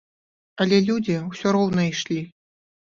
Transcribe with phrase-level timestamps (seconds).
[0.65, 2.21] Але людзі ўсё роўна ішлі.